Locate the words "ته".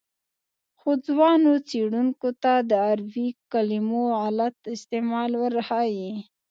2.43-2.53